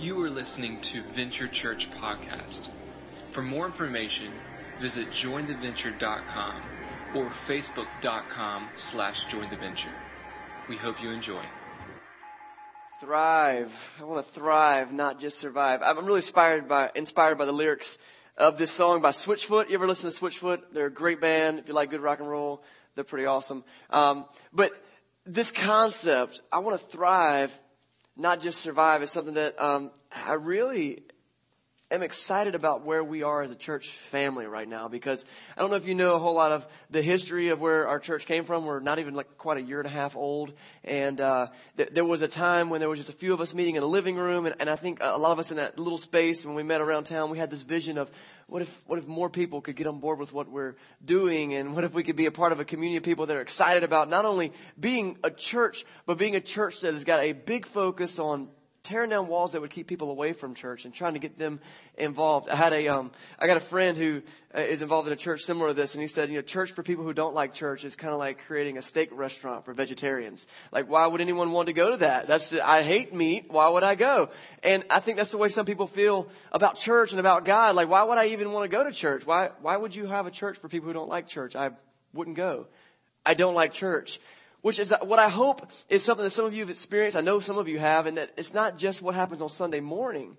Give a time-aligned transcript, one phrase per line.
[0.00, 2.70] You are listening to Venture Church Podcast.
[3.32, 4.32] For more information,
[4.80, 6.62] visit jointheventure.com
[7.14, 9.92] or facebook.com slash jointheventure.
[10.70, 11.44] We hope you enjoy.
[12.98, 13.96] Thrive.
[14.00, 15.82] I want to thrive, not just survive.
[15.82, 17.98] I'm really inspired by, inspired by the lyrics
[18.38, 19.68] of this song by Switchfoot.
[19.68, 20.72] You ever listen to Switchfoot?
[20.72, 21.58] They're a great band.
[21.58, 22.62] If you like good rock and roll,
[22.94, 23.64] they're pretty awesome.
[23.90, 24.72] Um, but
[25.26, 27.52] this concept, I want to thrive,
[28.16, 31.02] not just survive, is something that um, I really
[31.90, 35.24] am excited about where we are as a church family right now because
[35.56, 37.98] I don't know if you know a whole lot of the history of where our
[37.98, 38.64] church came from.
[38.64, 40.52] We're not even like quite a year and a half old.
[40.84, 43.54] And uh, th- there was a time when there was just a few of us
[43.54, 44.46] meeting in a living room.
[44.46, 46.80] And, and I think a lot of us in that little space when we met
[46.80, 48.10] around town, we had this vision of
[48.50, 51.54] what if, what if more people could get on board with what we're doing?
[51.54, 53.40] And what if we could be a part of a community of people that are
[53.40, 57.32] excited about not only being a church, but being a church that has got a
[57.32, 58.48] big focus on
[58.82, 61.60] tearing down walls that would keep people away from church and trying to get them
[61.98, 62.48] involved.
[62.48, 64.22] I had a, um, I got a friend who
[64.56, 66.82] uh, involved in a church similar to this, and he said, you know, church for
[66.82, 70.46] people who don't like church is kind of like creating a steak restaurant for vegetarians.
[70.72, 72.26] Like, why would anyone want to go to that?
[72.26, 73.46] That's, I hate meat.
[73.48, 74.30] Why would I go?
[74.62, 77.74] And I think that's the way some people feel about church and about God.
[77.74, 79.26] Like, why would I even want to go to church?
[79.26, 81.54] Why, why would you have a church for people who don't like church?
[81.54, 81.70] I
[82.14, 82.66] wouldn't go.
[83.26, 84.18] I don't like church
[84.62, 87.16] which is what I hope is something that some of you have experienced.
[87.16, 89.80] I know some of you have, and that it's not just what happens on Sunday
[89.80, 90.36] morning,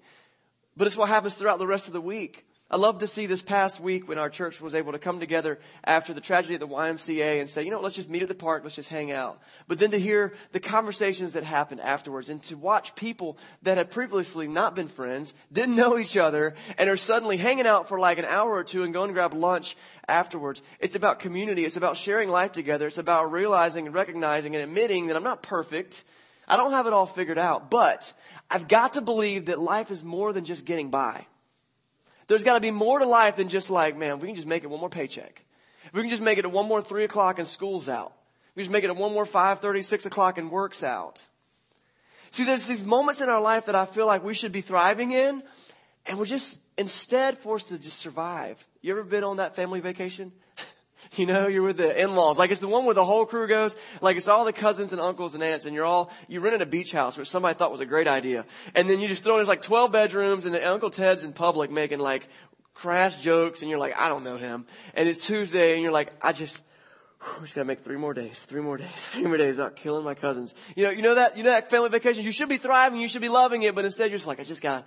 [0.78, 2.46] but it's what happens throughout the rest of the week.
[2.72, 5.60] I love to see this past week when our church was able to come together
[5.84, 8.34] after the tragedy at the YMCA and say, you know, let's just meet at the
[8.34, 9.42] park, let's just hang out.
[9.68, 13.92] But then to hear the conversations that happened afterwards and to watch people that had
[13.92, 18.20] previously not been friends, didn't know each other, and are suddenly hanging out for like
[18.20, 19.76] an hour or two and going to grab lunch
[20.08, 20.64] afterwards.
[20.80, 21.66] It's about community.
[21.66, 22.88] It's about sharing life together.
[22.88, 26.06] It's about realizing and recognizing and admitting that I'm not perfect.
[26.48, 28.14] I don't have it all figured out, but
[28.50, 31.26] I've got to believe that life is more than just getting by.
[32.32, 34.64] There's got to be more to life than just like, man, we can just make
[34.64, 35.44] it one more paycheck.
[35.92, 38.14] we can just make it at one more three o'clock and school's out.
[38.56, 41.26] We just make it at one more five thirty, six o'clock and work's out.
[42.30, 45.12] See, there's these moments in our life that I feel like we should be thriving
[45.12, 45.44] in,
[46.06, 48.66] and we're just instead forced to just survive.
[48.82, 50.32] You ever been on that family vacation?
[51.18, 52.40] You know, you're with the in-laws.
[52.40, 53.76] Like it's the one where the whole crew goes.
[54.00, 56.66] Like it's all the cousins and uncles and aunts and you're all, you rented a
[56.66, 58.46] beach house, which somebody thought was a great idea.
[58.76, 61.70] And then you just throw in, there's like 12 bedrooms and Uncle Ted's in public
[61.70, 62.30] making like
[62.74, 64.66] crass jokes and you're like, I don't know him.
[64.94, 66.64] And it's Tuesday and you're like, I just,
[67.42, 70.14] just gotta make three more days, three more days, three more days without killing my
[70.14, 70.56] cousins.
[70.76, 73.08] You know, you know that, you know that family vacation, you should be thriving, you
[73.08, 74.86] should be loving it, but instead you're just like, I just gotta,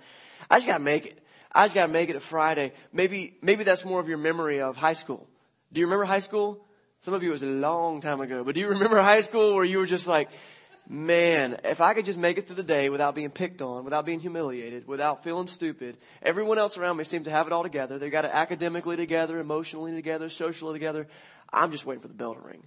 [0.49, 1.21] I just gotta make it.
[1.51, 2.73] I just gotta make it to Friday.
[2.91, 5.27] Maybe, maybe that's more of your memory of high school.
[5.75, 6.65] Do you remember high school?
[7.01, 9.55] Some of you it was a long time ago, but do you remember high school
[9.55, 10.29] where you were just like,
[10.87, 14.05] man, if I could just make it through the day without being picked on, without
[14.05, 17.99] being humiliated, without feeling stupid, everyone else around me seemed to have it all together.
[17.99, 21.07] They've got it academically together, emotionally together, socially together.
[21.51, 22.63] I'm just waiting for the bell to ring.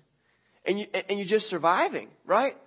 [0.66, 2.58] And you, and you're just surviving, right?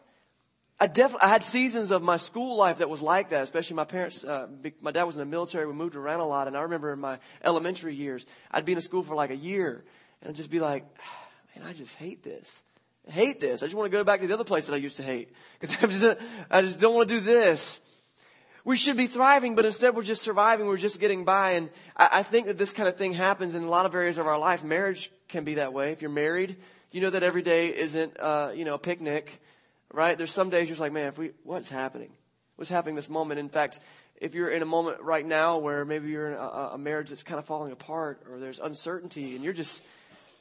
[0.79, 3.83] I definitely, I had seasons of my school life that was like that, especially my
[3.83, 4.47] parents, uh,
[4.81, 6.99] my dad was in the military, we moved around a lot, and I remember in
[6.99, 9.83] my elementary years, I'd be in school for like a year,
[10.23, 10.83] and just be like,
[11.55, 12.61] man, I just hate this.
[13.07, 13.63] I hate this.
[13.63, 15.29] I just want to go back to the other place that I used to hate
[15.59, 17.79] because I just, I just don't want to do this.
[18.63, 20.67] We should be thriving, but instead we're just surviving.
[20.67, 21.51] We're just getting by.
[21.51, 24.19] And I, I think that this kind of thing happens in a lot of areas
[24.19, 24.63] of our life.
[24.63, 25.91] Marriage can be that way.
[25.91, 26.57] If you're married,
[26.91, 29.41] you know that every day isn't, uh, you know, a picnic,
[29.91, 30.15] right?
[30.15, 32.11] There's some days you're just like, man, if we, what's happening?
[32.55, 33.39] What's happening this moment?
[33.39, 33.79] In fact,
[34.17, 37.23] if you're in a moment right now where maybe you're in a, a marriage that's
[37.23, 39.83] kind of falling apart or there's uncertainty and you're just,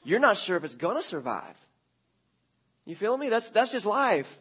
[0.03, 1.57] you're not sure if it's going to survive.
[2.87, 3.29] You feel me?
[3.29, 4.39] That's, that's just life.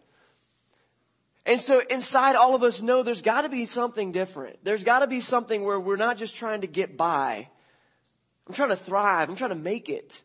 [1.46, 4.64] And so inside all of us know there's got to be something different.
[4.64, 7.48] There's got to be something where we're not just trying to get by.
[8.48, 9.30] I'm trying to thrive.
[9.30, 10.22] I'm trying to make it.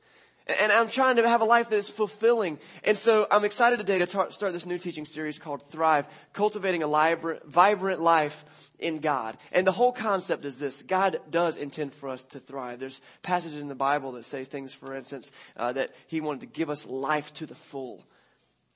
[0.47, 2.59] And I'm trying to have a life that is fulfilling.
[2.82, 6.82] And so I'm excited today to tar- start this new teaching series called Thrive, Cultivating
[6.82, 8.45] a vibrant, vibrant life
[8.78, 9.39] in God.
[9.53, 10.83] And the whole concept is this.
[10.83, 12.78] God does intend for us to thrive.
[12.78, 16.47] There's passages in the Bible that say things, for instance, uh, that He wanted to
[16.47, 18.04] give us life to the full.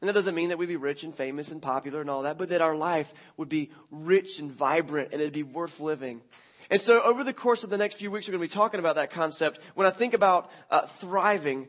[0.00, 2.38] And that doesn't mean that we'd be rich and famous and popular and all that,
[2.38, 6.22] but that our life would be rich and vibrant and it'd be worth living.
[6.70, 8.80] And so over the course of the next few weeks, we're going to be talking
[8.80, 9.58] about that concept.
[9.74, 11.68] When I think about uh, thriving,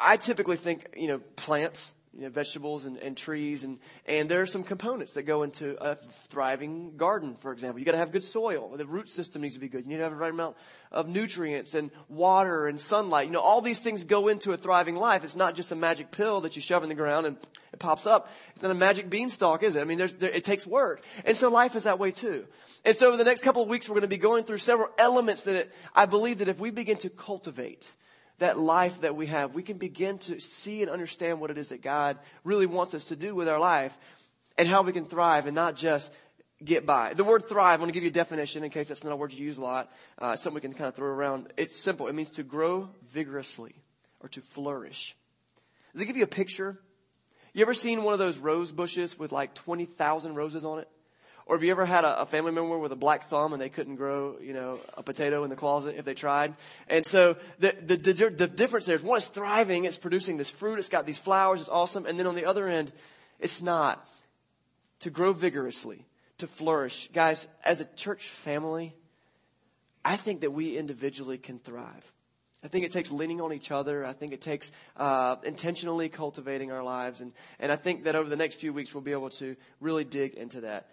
[0.00, 1.94] I typically think, you know, plants.
[2.18, 5.80] You know, vegetables and, and trees, and, and there are some components that go into
[5.80, 7.78] a thriving garden, for example.
[7.78, 8.76] You got to have good soil.
[8.76, 9.84] The root system needs to be good.
[9.84, 10.56] You need to have the right amount
[10.90, 13.26] of nutrients and water and sunlight.
[13.26, 15.22] You know, all these things go into a thriving life.
[15.22, 17.36] It's not just a magic pill that you shove in the ground and
[17.72, 18.32] it pops up.
[18.54, 19.80] It's not a magic beanstalk, is it?
[19.80, 21.04] I mean, there, it takes work.
[21.24, 22.46] And so life is that way too.
[22.84, 24.88] And so over the next couple of weeks, we're going to be going through several
[24.98, 27.92] elements that it, I believe that if we begin to cultivate,
[28.38, 31.70] that life that we have, we can begin to see and understand what it is
[31.70, 33.96] that God really wants us to do with our life
[34.56, 36.12] and how we can thrive and not just
[36.64, 37.14] get by.
[37.14, 39.16] The word thrive, I'm going to give you a definition in case that's not a
[39.16, 39.90] word you use a lot.
[40.18, 41.52] Uh, something we can kind of throw around.
[41.56, 42.08] It's simple.
[42.08, 43.74] It means to grow vigorously
[44.20, 45.16] or to flourish.
[45.92, 46.78] Does it give you a picture?
[47.52, 50.88] You ever seen one of those rose bushes with like 20,000 roses on it?
[51.48, 53.70] Or have you ever had a, a, family member with a black thumb and they
[53.70, 56.54] couldn't grow, you know, a potato in the closet if they tried?
[56.88, 60.50] And so the, the, the, the difference there is one is thriving, it's producing this
[60.50, 62.04] fruit, it's got these flowers, it's awesome.
[62.04, 62.92] And then on the other end,
[63.40, 64.06] it's not.
[65.02, 66.04] To grow vigorously,
[66.38, 67.08] to flourish.
[67.14, 68.94] Guys, as a church family,
[70.04, 72.12] I think that we individually can thrive.
[72.62, 74.04] I think it takes leaning on each other.
[74.04, 77.20] I think it takes uh, intentionally cultivating our lives.
[77.20, 80.04] And, and I think that over the next few weeks, we'll be able to really
[80.04, 80.88] dig into that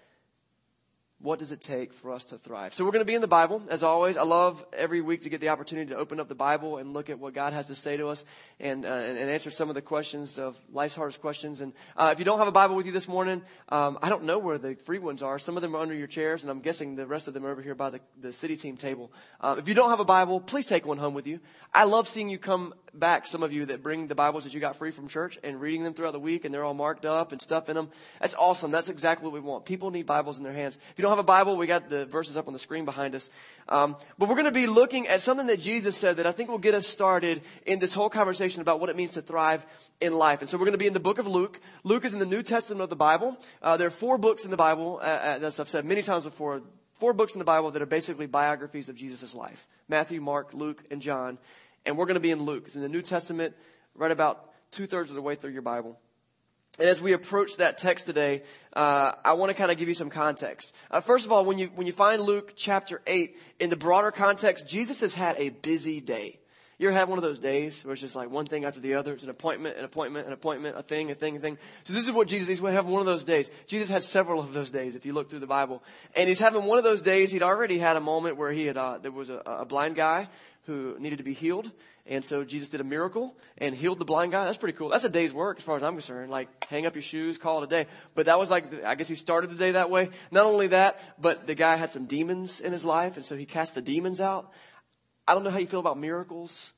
[1.19, 2.73] what does it take for us to thrive?
[2.73, 4.17] So we're going to be in the Bible, as always.
[4.17, 7.09] I love every week to get the opportunity to open up the Bible and look
[7.09, 8.25] at what God has to say to us
[8.59, 11.61] and, uh, and, answer some of the questions of life's hardest questions.
[11.61, 14.25] And uh, if you don't have a Bible with you this morning, um, I don't
[14.25, 15.39] know where the free ones are.
[15.39, 17.49] Some of them are under your chairs, and I'm guessing the rest of them are
[17.49, 19.11] over here by the, the city team table.
[19.39, 21.39] Uh, if you don't have a Bible, please take one home with you.
[21.73, 24.59] I love seeing you come back, some of you that bring the Bibles that you
[24.59, 27.31] got free from church and reading them throughout the week, and they're all marked up
[27.31, 27.89] and stuff in them.
[28.21, 28.71] That's awesome.
[28.71, 29.65] That's exactly what we want.
[29.65, 30.77] People need Bibles in their hands.
[31.05, 33.29] Don't have a Bible, we got the verses up on the screen behind us.
[33.69, 36.49] Um, but we're going to be looking at something that Jesus said that I think
[36.49, 39.63] will get us started in this whole conversation about what it means to thrive
[40.01, 40.41] in life.
[40.41, 41.59] And so we're going to be in the book of Luke.
[41.83, 43.37] Luke is in the New Testament of the Bible.
[43.61, 46.23] Uh, there are four books in the Bible, uh, uh as I've said many times
[46.23, 46.63] before.
[46.93, 50.83] Four books in the Bible that are basically biographies of Jesus' life Matthew, Mark, Luke,
[50.89, 51.37] and John.
[51.85, 52.63] And we're going to be in Luke.
[52.65, 53.53] It's in the New Testament,
[53.93, 55.99] right about two thirds of the way through your Bible.
[56.77, 58.43] And as we approach that text today,
[58.73, 60.73] uh, I want to kind of give you some context.
[60.91, 64.11] Uh, first of all, when you when you find Luke chapter eight in the broader
[64.11, 66.39] context, Jesus has had a busy day.
[66.77, 68.95] You ever have one of those days where it's just like one thing after the
[68.95, 69.13] other?
[69.13, 71.57] It's an appointment, an appointment, an appointment, a thing, a thing, a thing.
[71.85, 72.61] So this is what Jesus is.
[72.61, 73.49] We have one of those days.
[73.65, 75.81] Jesus had several of those days if you look through the Bible.
[76.17, 77.31] And he's having one of those days.
[77.31, 80.27] He'd already had a moment where he had, uh, there was a, a blind guy
[80.65, 81.71] who needed to be healed.
[82.07, 84.45] And so Jesus did a miracle and healed the blind guy.
[84.45, 84.89] That's pretty cool.
[84.89, 86.29] That's a day's work as far as I'm concerned.
[86.29, 87.87] Like, hang up your shoes, call it a day.
[88.13, 90.09] But that was like, I guess he started the day that way.
[90.29, 93.45] Not only that, but the guy had some demons in his life, and so he
[93.45, 94.51] cast the demons out.
[95.27, 96.73] I don't know how you feel about miracles,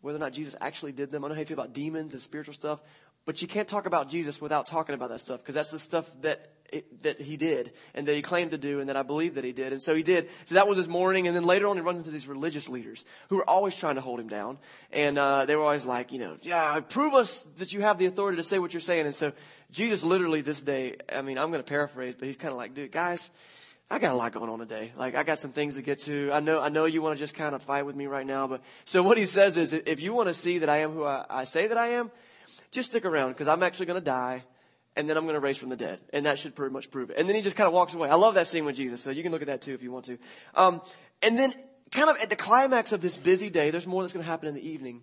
[0.00, 1.22] whether or not Jesus actually did them.
[1.22, 2.80] I don't know how you feel about demons and spiritual stuff.
[3.24, 6.10] But you can't talk about Jesus without talking about that stuff because that's the stuff
[6.22, 9.34] that it, that he did and that he claimed to do and that I believe
[9.34, 9.72] that he did.
[9.72, 10.28] And so he did.
[10.46, 11.26] So that was his morning.
[11.28, 14.00] And then later on, he runs into these religious leaders who were always trying to
[14.00, 14.58] hold him down.
[14.90, 18.06] And uh, they were always like, you know, yeah, prove us that you have the
[18.06, 19.06] authority to say what you're saying.
[19.06, 19.32] And so
[19.70, 22.74] Jesus literally this day, I mean, I'm going to paraphrase, but he's kind of like,
[22.74, 23.30] dude, guys,
[23.90, 24.92] I got a lot going on today.
[24.96, 26.30] Like I got some things to get to.
[26.32, 28.46] I know I know you want to just kind of fight with me right now,
[28.46, 31.04] but so what he says is if you want to see that I am who
[31.04, 32.10] I, I say that I am,
[32.72, 34.42] just stick around because I'm actually going to die
[34.96, 36.00] and then I'm going to raise from the dead.
[36.12, 37.16] And that should pretty much prove it.
[37.16, 38.08] And then he just kind of walks away.
[38.08, 39.92] I love that scene with Jesus, so you can look at that too if you
[39.92, 40.18] want to.
[40.54, 40.82] Um,
[41.22, 41.52] and then,
[41.90, 44.48] kind of at the climax of this busy day, there's more that's going to happen
[44.48, 45.02] in the evening.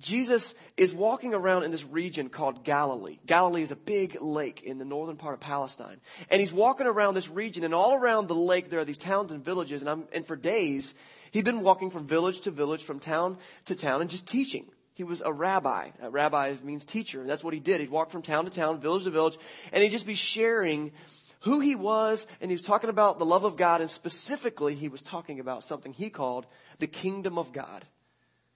[0.00, 3.18] Jesus is walking around in this region called Galilee.
[3.26, 6.00] Galilee is a big lake in the northern part of Palestine.
[6.30, 9.30] And he's walking around this region, and all around the lake there are these towns
[9.30, 9.82] and villages.
[9.82, 10.94] And, I'm, and for days,
[11.30, 14.66] he'd been walking from village to village, from town to town, and just teaching.
[14.94, 15.90] He was a rabbi.
[16.00, 17.24] A rabbi means teacher.
[17.24, 17.80] That's what he did.
[17.80, 19.38] He'd walk from town to town, village to village,
[19.72, 20.92] and he'd just be sharing
[21.40, 24.88] who he was, and he was talking about the love of God, and specifically, he
[24.88, 26.46] was talking about something he called
[26.78, 27.84] the kingdom of God.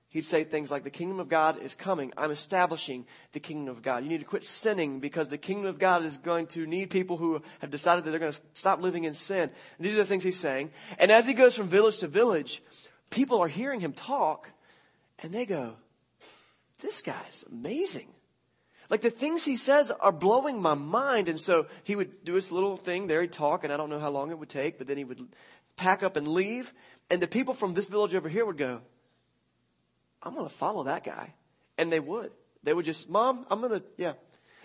[0.08, 2.12] He'd say things like, The kingdom of God is coming.
[2.16, 4.04] I'm establishing the kingdom of God.
[4.04, 7.16] You need to quit sinning because the kingdom of God is going to need people
[7.16, 9.50] who have decided that they're going to stop living in sin.
[9.76, 10.70] And these are the things he's saying.
[10.98, 12.62] And as he goes from village to village,
[13.10, 14.50] people are hearing him talk,
[15.18, 15.74] and they go,
[16.80, 18.08] this guy's amazing.
[18.88, 21.28] Like the things he says are blowing my mind.
[21.28, 23.20] And so he would do his little thing there.
[23.20, 25.26] He'd talk, and I don't know how long it would take, but then he would
[25.76, 26.72] pack up and leave.
[27.10, 28.80] And the people from this village over here would go,
[30.22, 31.34] I'm going to follow that guy.
[31.78, 32.32] And they would.
[32.62, 34.14] They would just, Mom, I'm going to, yeah.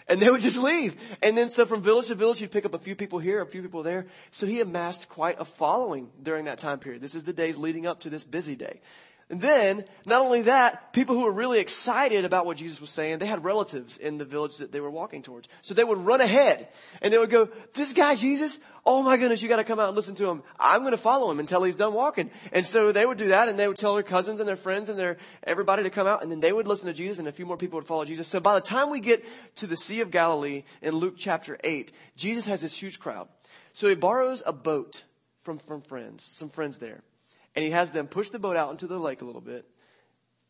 [0.07, 0.95] And they would just leave.
[1.21, 3.45] And then so from village to village, he'd pick up a few people here, a
[3.45, 4.07] few people there.
[4.31, 7.01] So he amassed quite a following during that time period.
[7.01, 8.81] This is the days leading up to this busy day.
[9.31, 13.19] And then, not only that, people who were really excited about what Jesus was saying,
[13.19, 15.47] they had relatives in the village that they were walking towards.
[15.61, 16.67] So they would run ahead
[17.01, 19.95] and they would go, this guy Jesus, oh my goodness, you gotta come out and
[19.95, 20.43] listen to him.
[20.59, 22.29] I'm gonna follow him until he's done walking.
[22.51, 24.89] And so they would do that and they would tell their cousins and their friends
[24.89, 27.31] and their, everybody to come out and then they would listen to Jesus and a
[27.31, 28.27] few more people would follow Jesus.
[28.27, 29.23] So by the time we get
[29.55, 33.29] to the Sea of Galilee in Luke chapter 8, Jesus has this huge crowd.
[33.71, 35.05] So he borrows a boat
[35.43, 37.01] from, from friends, some friends there.
[37.55, 39.65] And he has them push the boat out into the lake a little bit.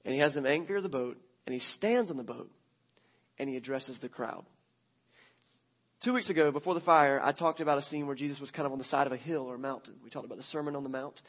[0.05, 1.17] And he has them anchor the boat.
[1.46, 2.51] And he stands on the boat.
[3.38, 4.46] And he addresses the crowd.
[6.00, 8.65] Two weeks ago, before the fire, I talked about a scene where Jesus was kind
[8.65, 9.93] of on the side of a hill or a mountain.
[10.03, 11.22] We talked about the Sermon on the Mount.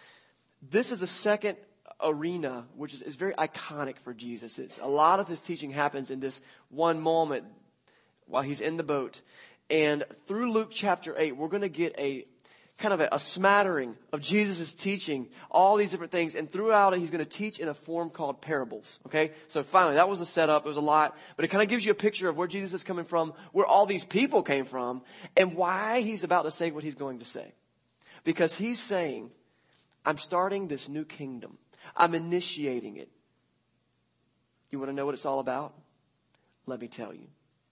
[0.63, 1.59] This is a second
[2.03, 4.59] arena, which is, is very iconic for Jesus.
[4.59, 7.45] It's, a lot of his teaching happens in this one moment
[8.27, 9.21] while he's in the boat.
[9.69, 12.27] And through Luke chapter 8, we're going to get a,
[12.79, 16.35] kind of a, a smattering of Jesus' teaching, all these different things.
[16.35, 18.99] And throughout it, he's going to teach in a form called parables.
[19.07, 19.33] Okay?
[19.49, 20.65] So finally, that was a setup.
[20.65, 21.17] It was a lot.
[21.37, 23.67] But it kind of gives you a picture of where Jesus is coming from, where
[23.67, 25.03] all these people came from,
[25.37, 27.53] and why he's about to say what he's going to say.
[28.25, 29.31] Because he's saying,
[30.05, 31.59] I'm starting this new kingdom.
[31.97, 33.09] I'm initiating it.
[34.71, 35.75] You want to know what it's all about?
[36.67, 37.27] Let me tell you.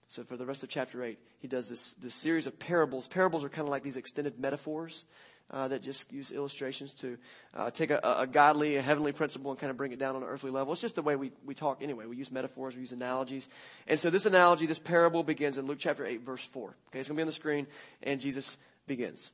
[0.07, 3.07] So for the rest of chapter 8, he does this, this series of parables.
[3.07, 5.05] Parables are kind of like these extended metaphors
[5.49, 7.17] uh, that just use illustrations to
[7.55, 10.21] uh, take a, a, godly, a heavenly principle and kind of bring it down on
[10.21, 10.71] an earthly level.
[10.71, 12.05] It's just the way we, we talk anyway.
[12.05, 13.47] We use metaphors, we use analogies.
[13.87, 16.69] And so this analogy, this parable begins in Luke chapter 8, verse 4.
[16.89, 17.67] Okay, it's going to be on the screen,
[18.03, 18.57] and Jesus
[18.87, 19.31] begins.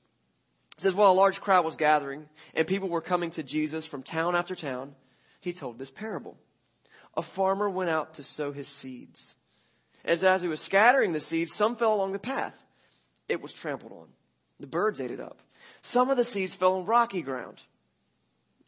[0.78, 4.02] It says, While a large crowd was gathering, and people were coming to Jesus from
[4.02, 4.96] town after town,
[5.42, 6.38] he told this parable.
[7.16, 9.36] A farmer went out to sow his seeds.
[10.08, 12.56] As as he was scattering the seeds, some fell along the path.
[13.28, 14.08] It was trampled on.
[14.58, 15.42] The birds ate it up.
[15.82, 17.62] Some of the seeds fell on rocky ground.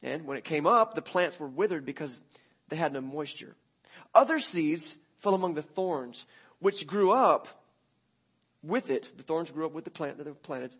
[0.03, 2.21] And when it came up, the plants were withered because
[2.67, 3.55] they had no moisture.
[4.13, 6.25] Other seeds fell among the thorns,
[6.59, 7.47] which grew up
[8.61, 9.09] with it.
[9.15, 10.75] The thorns grew up with the plant that they were planted,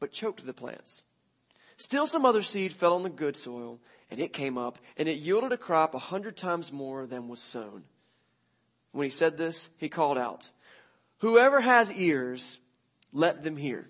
[0.00, 1.04] but choked the plants.
[1.76, 5.18] Still, some other seed fell on the good soil, and it came up, and it
[5.18, 7.84] yielded a crop a hundred times more than was sown.
[8.98, 10.50] When he said this, he called out,
[11.18, 12.58] Whoever has ears,
[13.12, 13.88] let them hear.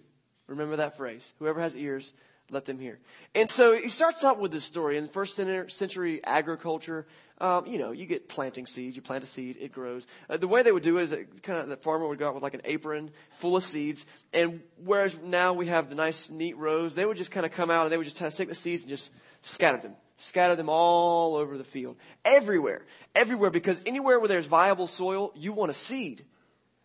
[0.48, 1.32] Remember that phrase.
[1.38, 2.12] Whoever has ears,
[2.50, 2.98] let them hear.
[3.34, 4.98] And so he starts out with this story.
[4.98, 7.06] In first century agriculture,
[7.38, 8.96] um, you know, you get planting seeds.
[8.96, 10.06] You plant a seed, it grows.
[10.28, 12.28] Uh, the way they would do it is that kind of the farmer would go
[12.28, 14.04] out with like an apron full of seeds.
[14.34, 17.70] And whereas now we have the nice, neat rows, they would just kind of come
[17.70, 19.10] out and they would just kind of take the seeds and just
[19.40, 21.96] scatter them Scatter them all over the field.
[22.24, 22.82] Everywhere.
[23.14, 23.50] Everywhere.
[23.50, 26.24] Because anywhere where there's viable soil, you want a seed.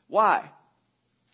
[0.07, 0.49] Why?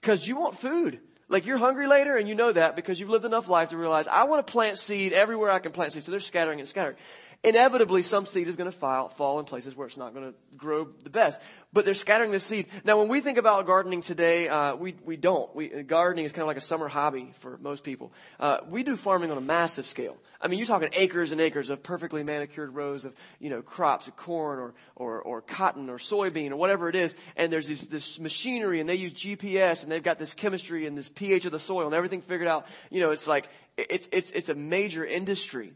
[0.01, 0.99] Because you want food.
[1.27, 4.07] Like you're hungry later and you know that because you've lived enough life to realize
[4.07, 6.03] I want to plant seed everywhere I can plant seed.
[6.03, 6.95] So they're scattering and scattering
[7.43, 10.87] inevitably some seed is going to fall, in places where it's not going to grow
[11.03, 11.41] the best.
[11.71, 12.65] But they're scattering the seed.
[12.83, 15.55] Now, when we think about gardening today, uh, we, we don't.
[15.55, 18.11] We, gardening is kind of like a summer hobby for most people.
[18.39, 20.17] Uh, we do farming on a massive scale.
[20.41, 24.07] I mean, you're talking acres and acres of perfectly manicured rows of, you know, crops
[24.07, 27.13] of corn or, or, or cotton or soybean or whatever it is.
[27.35, 30.97] And there's this, this machinery and they use GPS and they've got this chemistry and
[30.97, 32.65] this pH of the soil and everything figured out.
[32.89, 33.47] You know, it's like,
[33.77, 35.73] it's, it's, it's a major industry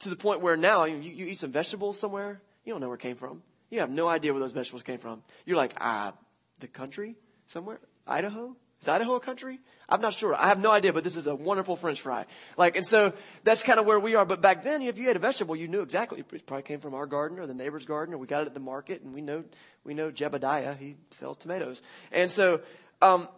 [0.00, 2.96] to the point where now you, you eat some vegetables somewhere, you don't know where
[2.96, 3.42] it came from.
[3.70, 5.22] You have no idea where those vegetables came from.
[5.44, 6.12] You're like, ah,
[6.60, 7.80] the country somewhere?
[8.06, 8.56] Idaho?
[8.80, 9.58] Is Idaho a country?
[9.88, 10.34] I'm not sure.
[10.34, 12.26] I have no idea, but this is a wonderful French fry.
[12.56, 13.12] Like, and so
[13.44, 14.24] that's kind of where we are.
[14.24, 16.20] But back then, if you had a vegetable, you knew exactly.
[16.20, 18.54] It probably came from our garden or the neighbor's garden, or we got it at
[18.54, 19.44] the market, and we know
[19.84, 20.76] we know Jebediah.
[20.78, 21.82] He sells tomatoes,
[22.12, 22.60] and so
[23.00, 23.28] um,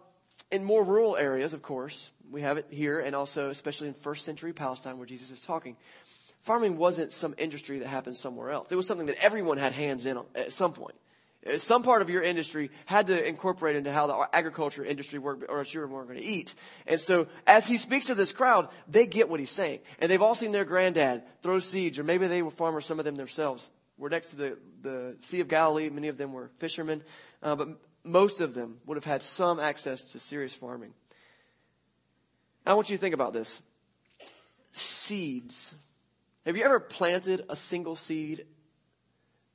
[0.51, 4.25] in more rural areas, of course, we have it here, and also especially in first
[4.25, 5.77] century Palestine, where Jesus is talking
[6.41, 8.71] farming wasn't some industry that happened somewhere else.
[8.71, 10.95] It was something that everyone had hands in at some point.
[11.45, 15.45] Uh, some part of your industry had to incorporate into how the agriculture industry worked,
[15.47, 16.53] or else you weren't going to eat.
[16.85, 19.79] And so, as he speaks to this crowd, they get what he's saying.
[19.99, 23.05] And they've all seen their granddad throw seeds, or maybe they were farmers, some of
[23.05, 23.71] them themselves.
[23.97, 25.89] We're next to the, the Sea of Galilee.
[25.89, 27.03] Many of them were fishermen,
[27.41, 27.69] uh, but
[28.03, 30.93] most of them would have had some access to serious farming.
[32.65, 33.61] I want you to think about this
[34.71, 35.75] seeds.
[36.49, 38.47] Have you ever planted a single seed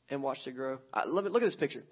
[0.08, 0.78] and watched it grow?
[0.92, 1.82] I, let me, look at this picture.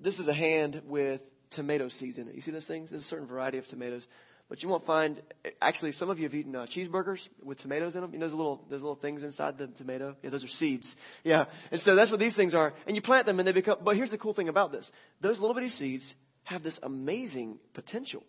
[0.00, 2.36] This is a hand with tomato seeds in it.
[2.36, 2.90] You see those things?
[2.90, 4.06] There's a certain variety of tomatoes.
[4.48, 5.20] But you won't find,
[5.60, 8.12] actually, some of you have eaten uh, cheeseburgers with tomatoes in them.
[8.12, 10.14] You know those little, little things inside the tomato?
[10.22, 10.94] Yeah, those are seeds.
[11.24, 11.46] Yeah.
[11.72, 12.72] And so that's what these things are.
[12.86, 14.92] And you plant them and they become, but here's the cool thing about this.
[15.20, 16.14] Those little bitty seeds
[16.44, 18.22] have this amazing potential.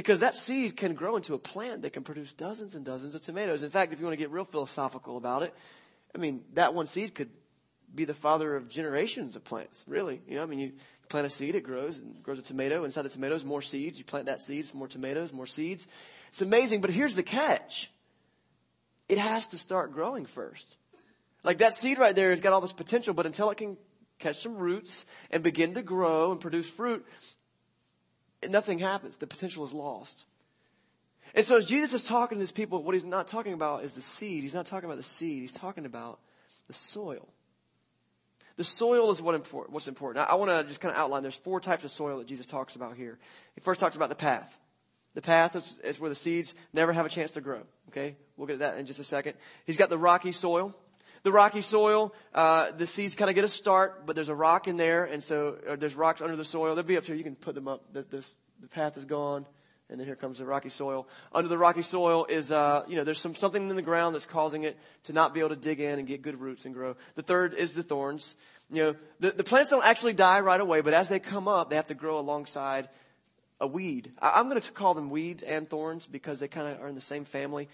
[0.00, 3.20] Because that seed can grow into a plant that can produce dozens and dozens of
[3.20, 3.62] tomatoes.
[3.62, 5.54] In fact, if you want to get real philosophical about it,
[6.14, 7.28] I mean, that one seed could
[7.94, 10.22] be the father of generations of plants, really.
[10.26, 10.72] You know, I mean, you
[11.10, 12.84] plant a seed, it grows, and grows a tomato.
[12.84, 13.98] Inside the tomatoes, more seeds.
[13.98, 15.86] You plant that seed, some more tomatoes, more seeds.
[16.30, 17.90] It's amazing, but here's the catch.
[19.06, 20.78] It has to start growing first.
[21.44, 23.76] Like that seed right there has got all this potential, but until it can
[24.18, 27.04] catch some roots and begin to grow and produce fruit,
[28.48, 29.16] nothing happens.
[29.16, 30.24] The potential is lost.
[31.34, 33.92] And so as Jesus is talking to these people, what he's not talking about is
[33.92, 34.42] the seed.
[34.42, 35.42] He's not talking about the seed.
[35.42, 36.18] He's talking about
[36.66, 37.28] the soil.
[38.56, 40.26] The soil is what what's important.
[40.28, 41.22] I, I want to just kind of outline.
[41.22, 43.18] There's four types of soil that Jesus talks about here.
[43.54, 44.58] He first talks about the path.
[45.14, 47.62] The path is, is where the seeds never have a chance to grow.
[47.88, 49.34] Okay, we'll get to that in just a second.
[49.66, 50.74] He's got the rocky soil.
[51.22, 54.68] The rocky soil, uh, the seeds kind of get a start, but there's a rock
[54.68, 56.74] in there, and so there's rocks under the soil.
[56.74, 57.14] They'll be up here.
[57.14, 57.92] You can put them up.
[57.92, 58.24] The, the,
[58.68, 59.46] path is gone
[59.90, 61.08] and then here comes the rocky soil.
[61.32, 64.26] Under the rocky soil is, uh, you know, there's some, something in the ground that's
[64.26, 66.96] causing it to not be able to dig in and get good roots and grow.
[67.16, 68.36] The third is the thorns.
[68.70, 71.70] You know, the, the plants don't actually die right away, but as they come up,
[71.70, 72.88] they have to grow alongside
[73.60, 74.12] a weed.
[74.20, 76.94] I, I'm going to call them weeds and thorns because they kind of are in
[76.94, 77.68] the same family.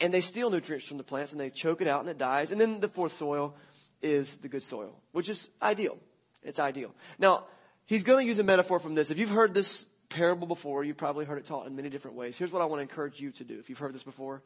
[0.00, 2.52] And they steal nutrients from the plants and they choke it out and it dies.
[2.52, 3.54] And then the fourth soil
[4.00, 5.98] is the good soil, which is ideal.
[6.42, 6.94] It's ideal.
[7.18, 7.44] Now,
[7.86, 9.10] he's going to use a metaphor from this.
[9.10, 10.84] If you've heard this parable before.
[10.84, 12.36] You've probably heard it taught in many different ways.
[12.36, 13.58] Here's what I want to encourage you to do.
[13.58, 14.42] If you've heard this before,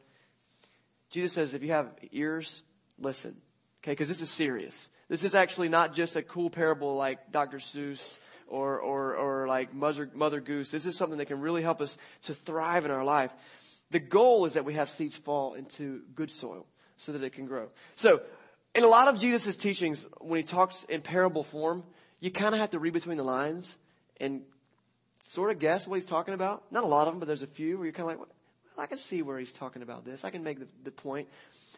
[1.09, 2.63] Jesus says, if you have ears,
[2.99, 3.35] listen.
[3.83, 4.89] Okay, because this is serious.
[5.09, 7.57] This is actually not just a cool parable like Dr.
[7.57, 8.17] Seuss
[8.47, 10.71] or, or, or like Mother, Mother Goose.
[10.71, 13.33] This is something that can really help us to thrive in our life.
[13.93, 16.65] The goal is that we have seeds fall into good soil
[16.97, 17.69] so that it can grow.
[17.93, 18.21] So,
[18.73, 21.83] in a lot of Jesus' teachings, when he talks in parable form,
[22.19, 23.77] you kind of have to read between the lines
[24.19, 24.41] and
[25.19, 26.63] sort of guess what he's talking about.
[26.71, 28.35] Not a lot of them, but there's a few where you're kind of like, well,
[28.79, 30.25] I can see where he's talking about this.
[30.25, 31.27] I can make the, the point.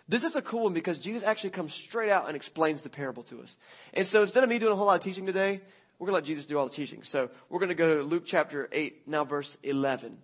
[0.08, 3.24] This is a cool one because Jesus actually comes straight out and explains the parable
[3.24, 3.58] to us.
[3.94, 5.60] And so instead of me doing a whole lot of teaching today,
[6.00, 7.04] we're going to let Jesus do all the teaching.
[7.04, 10.18] So we're going to go to Luke chapter 8, now verse 11.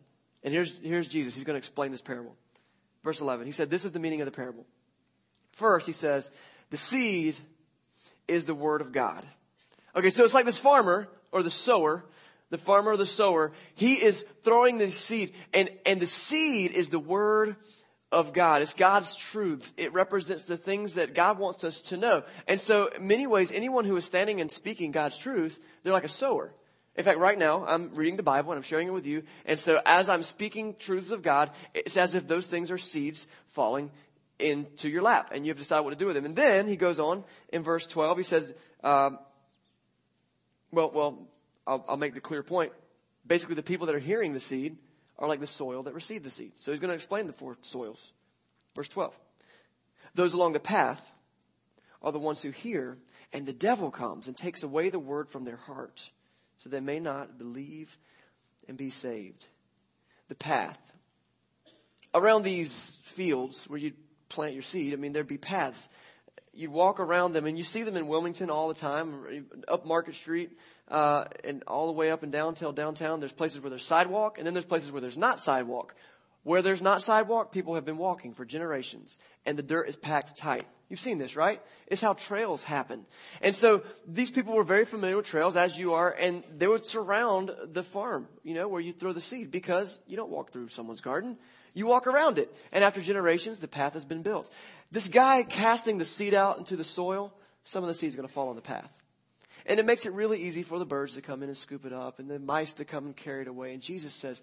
[0.43, 1.36] And here's, here's Jesus.
[1.36, 2.36] He's going to explain this parable.
[3.03, 3.45] Verse 11.
[3.45, 4.65] He said, This is the meaning of the parable.
[5.51, 6.31] First, he says,
[6.69, 7.36] The seed
[8.27, 9.25] is the word of God.
[9.95, 12.03] Okay, so it's like this farmer or the sower
[12.51, 16.89] the farmer, or the sower, he is throwing the seed, and, and the seed is
[16.89, 17.55] the word
[18.12, 18.62] of God.
[18.62, 19.74] It's God's truth.
[19.77, 22.23] It represents the things that God wants us to know.
[22.47, 26.04] And so, in many ways, anyone who is standing and speaking God's truth, they're like
[26.04, 26.54] a sower.
[26.95, 29.23] In fact, right now, I'm reading the Bible and I'm sharing it with you.
[29.45, 33.27] And so, as I'm speaking truths of God, it's as if those things are seeds
[33.47, 33.91] falling
[34.39, 36.25] into your lap, and you have to decide what to do with them.
[36.25, 38.17] And then he goes on in verse 12.
[38.17, 39.19] He says, um,
[40.71, 41.27] well, well,
[41.65, 42.71] I'll, I'll make the clear point.
[43.25, 44.77] Basically, the people that are hearing the seed
[45.19, 46.54] are like the soil that received the seed.
[46.56, 48.12] So he's going to explain the four soils.
[48.75, 49.17] Verse 12.
[50.15, 51.13] Those along the path
[52.01, 52.97] are the ones who hear,
[53.32, 56.10] and the devil comes and takes away the word from their heart,
[56.62, 57.97] so they may not believe
[58.67, 59.45] and be saved.
[60.30, 60.80] The path.
[62.13, 63.93] Around these fields where you
[64.30, 65.89] plant your seed, I mean, there'd be paths.
[66.54, 70.15] You'd walk around them, and you see them in Wilmington all the time, up Market
[70.15, 70.52] Street
[70.89, 73.19] uh, and all the way up and down till downtown.
[73.19, 75.95] There's places where there's sidewalk, and then there's places where there's not sidewalk.
[76.43, 80.36] Where there's not sidewalk, people have been walking for generations, and the dirt is packed
[80.36, 80.65] tight.
[80.91, 81.62] You've seen this, right?
[81.88, 83.06] It's how trails happen.
[83.41, 86.86] And so these people were very familiar with trails, as you are, and they would
[86.86, 90.67] surround the farm, you know, where you throw the seed, because you don't walk through
[90.67, 91.38] someone's garden.
[91.73, 92.54] You walk around it.
[92.73, 94.49] And after generations, the path has been built.
[94.91, 97.32] This guy casting the seed out into the soil,
[97.63, 98.91] some of the seed is going to fall on the path.
[99.65, 101.93] And it makes it really easy for the birds to come in and scoop it
[101.93, 103.73] up and the mice to come and carry it away.
[103.73, 104.41] And Jesus says,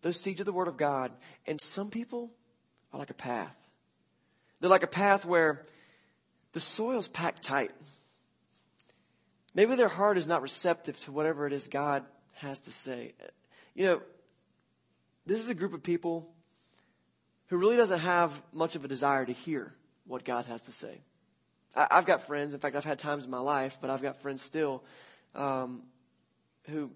[0.00, 1.12] those seeds are the Word of God.
[1.46, 2.32] And some people
[2.92, 3.56] are like a path.
[4.62, 5.66] They're like a path where
[6.52, 7.72] the soil's packed tight.
[9.56, 13.14] Maybe their heart is not receptive to whatever it is God has to say.
[13.74, 14.02] You know,
[15.26, 16.32] this is a group of people
[17.48, 19.74] who really doesn't have much of a desire to hear
[20.06, 21.00] what God has to say.
[21.74, 22.54] I, have got friends.
[22.54, 24.84] In fact, I've had times in my life, but I've got friends still
[25.34, 25.82] um,
[26.68, 26.92] who,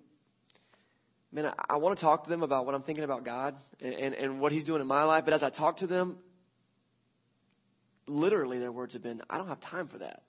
[1.32, 3.92] man, I, I want to talk to them about what I'm thinking about God and,
[3.92, 5.24] and, and what He's doing in my life.
[5.24, 6.18] But as I talk to them,
[8.06, 10.22] literally their words have been, I don't have time for that.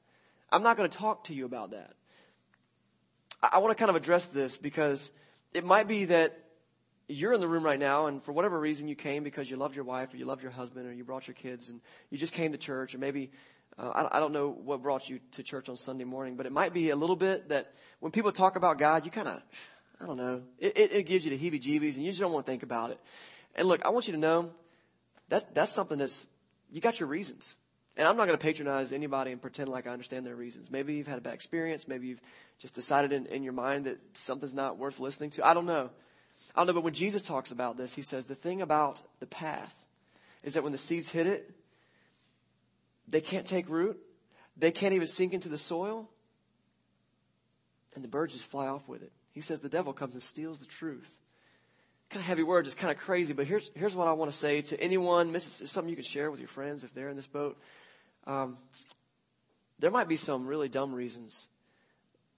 [0.51, 1.93] I'm not going to talk to you about that.
[3.41, 5.11] I, I want to kind of address this because
[5.53, 6.39] it might be that
[7.07, 9.75] you're in the room right now, and for whatever reason you came because you loved
[9.75, 12.33] your wife or you loved your husband or you brought your kids and you just
[12.33, 13.31] came to church, or maybe
[13.77, 16.51] uh, I, I don't know what brought you to church on Sunday morning, but it
[16.51, 19.41] might be a little bit that when people talk about God, you kind of,
[20.01, 22.33] I don't know, it, it, it gives you the heebie jeebies and you just don't
[22.33, 22.99] want to think about it.
[23.55, 24.51] And look, I want you to know
[25.29, 26.27] that that's something that's,
[26.71, 27.55] you got your reasons.
[27.97, 30.69] And I'm not going to patronize anybody and pretend like I understand their reasons.
[30.69, 31.87] Maybe you've had a bad experience.
[31.87, 32.21] Maybe you've
[32.59, 35.45] just decided in, in your mind that something's not worth listening to.
[35.45, 35.89] I don't know.
[36.55, 39.25] I don't know, but when Jesus talks about this, he says the thing about the
[39.25, 39.73] path
[40.43, 41.51] is that when the seeds hit it,
[43.07, 43.99] they can't take root.
[44.55, 46.07] They can't even sink into the soil.
[47.95, 49.11] And the birds just fly off with it.
[49.31, 51.11] He says the devil comes and steals the truth.
[52.11, 54.37] Kind of heavy word, just kind of crazy, but here's, here's what I want to
[54.37, 55.33] say to anyone.
[55.33, 57.57] This is something you can share with your friends if they're in this boat.
[58.27, 58.57] Um,
[59.79, 61.47] there might be some really dumb reasons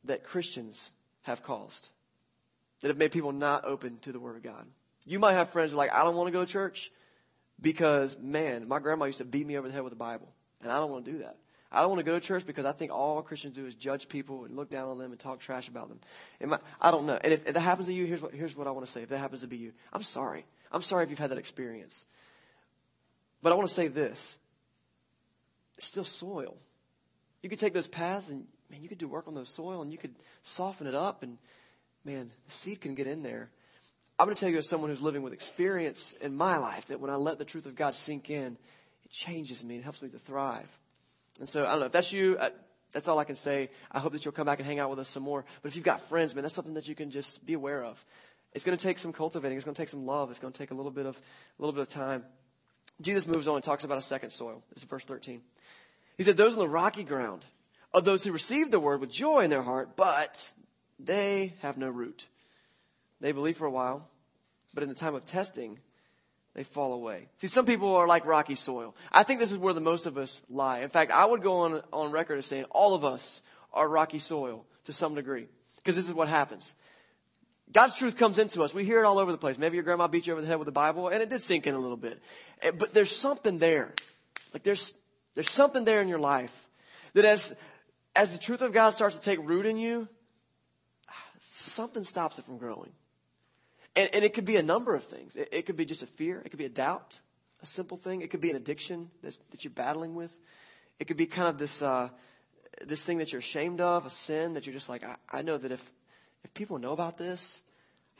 [0.05, 0.91] that Christians
[1.23, 1.89] have caused
[2.81, 4.65] that have made people not open to the Word of God.
[5.05, 6.91] You might have friends who are like, I don't want to go to church
[7.59, 10.29] because, man, my grandma used to beat me over the head with the Bible,
[10.61, 11.37] and I don't want to do that.
[11.71, 14.09] I don't want to go to church because I think all Christians do is judge
[14.09, 15.99] people and look down on them and talk trash about them.
[16.49, 17.19] My, I don't know.
[17.21, 19.03] And if, if that happens to you, here's what, here's what I want to say.
[19.03, 20.45] If that happens to be you, I'm sorry.
[20.71, 22.05] I'm sorry if you've had that experience.
[23.43, 24.39] But I want to say this.
[25.79, 26.57] Still soil.
[27.41, 29.91] You could take those paths and, man, you could do work on those soil and
[29.91, 30.13] you could
[30.43, 31.37] soften it up and,
[32.03, 33.49] man, the seed can get in there.
[34.19, 36.99] I'm going to tell you as someone who's living with experience in my life that
[36.99, 38.57] when I let the truth of God sink in,
[39.05, 40.69] it changes me and helps me to thrive.
[41.39, 42.37] And so I don't know if that's you.
[42.37, 42.51] I,
[42.91, 43.69] that's all I can say.
[43.89, 45.45] I hope that you'll come back and hang out with us some more.
[45.61, 48.03] But if you've got friends, man, that's something that you can just be aware of.
[48.53, 49.57] It's going to take some cultivating.
[49.57, 50.29] It's going to take some love.
[50.31, 52.25] It's going to take a little bit of a little bit of time.
[53.01, 54.63] Jesus moves on and talks about a second soil.
[54.73, 55.41] This is verse 13.
[56.17, 57.45] He said, "Those on the rocky ground
[57.93, 60.51] are those who receive the word with joy in their heart, but
[60.99, 62.27] they have no root.
[63.21, 64.07] They believe for a while,
[64.73, 65.79] but in the time of testing,
[66.53, 67.29] they fall away.
[67.37, 68.95] See, some people are like rocky soil.
[69.11, 70.79] I think this is where the most of us lie.
[70.79, 73.41] In fact, I would go on, on record as saying all of us
[73.73, 75.47] are rocky soil to some degree.
[75.77, 76.75] Because this is what happens.
[77.71, 78.73] God's truth comes into us.
[78.73, 79.57] We hear it all over the place.
[79.57, 81.67] Maybe your grandma beat you over the head with the Bible, and it did sink
[81.67, 82.19] in a little bit.
[82.61, 83.93] Eh, but there's something there.
[84.53, 84.93] Like there's,
[85.35, 86.67] there's something there in your life
[87.13, 87.55] that as,
[88.15, 90.07] as the truth of God starts to take root in you,
[91.39, 92.91] something stops it from growing.
[93.95, 95.35] And, and it could be a number of things.
[95.35, 96.41] It, it, could be just a fear.
[96.45, 97.19] It could be a doubt,
[97.61, 98.21] a simple thing.
[98.21, 100.31] It could be an addiction that, that you're battling with.
[100.99, 102.09] It could be kind of this, uh,
[102.85, 105.57] this thing that you're ashamed of, a sin that you're just like, I, I know
[105.57, 105.91] that if,
[106.43, 107.61] if people know about this,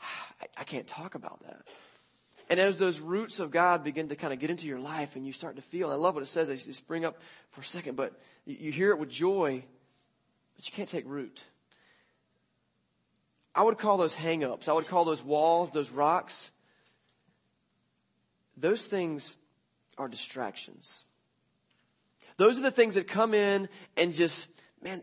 [0.40, 1.62] I, I can't talk about that.
[2.50, 5.24] And as those roots of God begin to kind of get into your life and
[5.24, 7.96] you start to feel, I love what it says, they spring up for a second,
[7.96, 9.62] but you, hear it with joy,
[10.56, 11.44] but you can't take root.
[13.54, 14.68] I would call those hangups.
[14.68, 16.50] I would call those walls, those rocks.
[18.56, 19.36] Those things
[19.96, 21.04] are distractions.
[22.36, 24.48] Those are the things that come in and just,
[24.82, 25.02] man,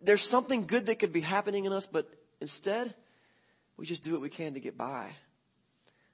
[0.00, 2.08] there's something good that could be happening in us, but
[2.40, 2.94] instead,
[3.76, 5.10] we just do what we can to get by.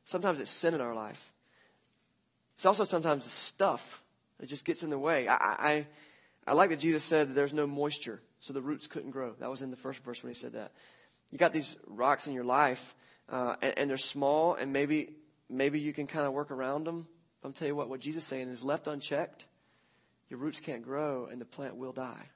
[0.04, 1.32] Sometimes it's sin in our life.
[2.56, 4.02] It's also sometimes stuff
[4.38, 5.28] that just gets in the way.
[5.28, 5.87] I, I,
[6.46, 9.35] I like that Jesus said that there's no moisture, so the roots couldn't grow.
[9.38, 10.72] That was in the first verse when he said that
[11.32, 12.94] you got these rocks in your life,
[13.28, 15.14] uh, and, and, they're small, and maybe
[15.48, 17.06] maybe you can kind of work around them.
[17.42, 19.46] I'm tell you what, what Jesus is saying is left unchecked,
[20.28, 22.28] your roots can't grow, and the plant will die.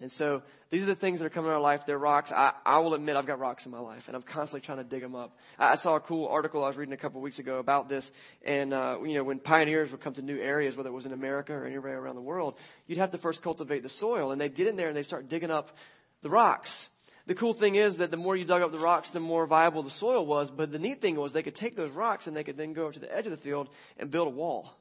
[0.00, 1.84] And so these are the things that are coming in our life.
[1.84, 2.30] They're rocks.
[2.30, 4.84] I, I will admit I've got rocks in my life, and I'm constantly trying to
[4.84, 5.36] dig them up.
[5.58, 8.12] I, I saw a cool article I was reading a couple weeks ago about this.
[8.44, 11.12] And, uh, you know, when pioneers would come to new areas, whether it was in
[11.12, 14.30] America or anywhere around the world, you'd have to first cultivate the soil.
[14.30, 15.76] And they'd get in there and they'd start digging up
[16.22, 16.90] the rocks
[17.28, 19.82] the cool thing is that the more you dug up the rocks, the more viable
[19.82, 20.50] the soil was.
[20.50, 22.84] But the neat thing was they could take those rocks and they could then go
[22.84, 24.74] over to the edge of the field and build a wall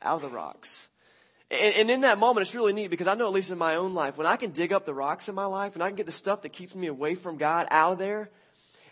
[0.00, 0.88] out of the rocks.
[1.52, 3.76] And, and in that moment, it's really neat because I know, at least in my
[3.76, 5.96] own life, when I can dig up the rocks in my life and I can
[5.96, 8.30] get the stuff that keeps me away from God out of there,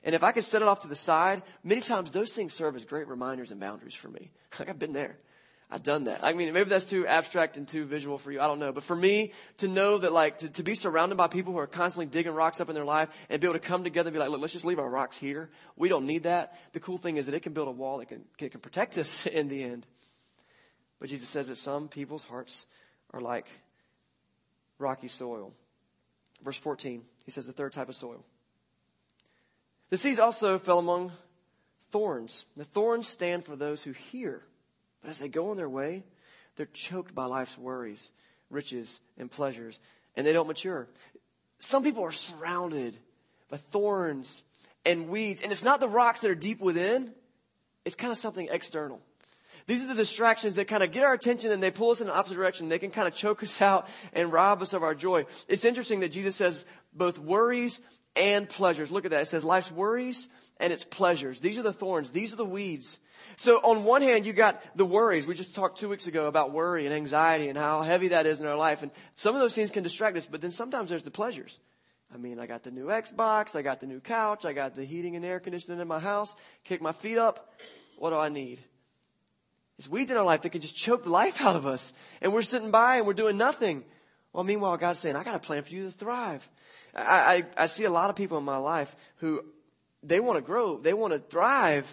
[0.05, 2.77] and if I can set it off to the side, many times those things serve
[2.77, 4.31] as great reminders and boundaries for me.
[4.59, 5.17] Like I've been there.
[5.71, 6.25] I've done that.
[6.25, 8.41] I mean, maybe that's too abstract and too visual for you.
[8.41, 8.73] I don't know.
[8.73, 11.69] But for me, to know that like, to, to be surrounded by people who are
[11.69, 14.19] constantly digging rocks up in their life and be able to come together and be
[14.19, 15.49] like, look, let's just leave our rocks here.
[15.77, 16.59] We don't need that.
[16.73, 18.99] The cool thing is that it can build a wall that can, it can protect
[18.99, 19.87] us in the end.
[21.01, 22.67] But Jesus says that some people's hearts
[23.13, 23.47] are like
[24.79, 25.53] rocky soil.
[26.45, 28.25] Verse 14, he says the third type of soil.
[29.89, 31.11] The seeds also fell among
[31.91, 32.45] thorns.
[32.57, 34.45] The thorns stand for those who hear
[35.01, 36.05] but as they go on their way,
[36.57, 38.11] they're choked by life's worries,
[38.51, 39.79] riches, and pleasures,
[40.17, 40.89] and they don't mature.
[41.59, 42.97] Some people are surrounded
[43.49, 44.43] by thorns
[44.85, 47.13] and weeds, and it's not the rocks that are deep within,
[47.85, 49.01] it's kind of something external.
[49.71, 52.09] These are the distractions that kind of get our attention and they pull us in
[52.09, 52.69] the opposite direction.
[52.69, 55.27] They can kind of choke us out and rob us of our joy.
[55.47, 57.81] It's interesting that Jesus says both worries
[58.17, 58.91] and pleasures.
[58.91, 59.23] Look at that.
[59.23, 60.27] It says life's worries
[60.59, 61.39] and its pleasures.
[61.39, 62.11] These are the thorns.
[62.11, 62.99] These are the weeds
[63.37, 65.25] So on one hand, you got the worries.
[65.25, 68.41] We just talked two weeks ago about worry and anxiety and how heavy that is
[68.41, 68.83] in our life.
[68.83, 71.61] And some of those things can distract us, but then sometimes there's the pleasures.
[72.13, 74.85] I mean, I got the new Xbox, I got the new couch, I got the
[74.85, 77.55] heating and air conditioning in my house, kick my feet up.
[77.99, 78.59] What do I need?
[79.81, 81.95] It's weeds in our life that can just choke the life out of us.
[82.21, 83.83] And we're sitting by and we're doing nothing.
[84.31, 86.47] Well, meanwhile, God's saying, I got a plan for you to thrive.
[86.95, 89.43] I, I, I see a lot of people in my life who
[90.03, 91.89] they want to grow, they want to thrive,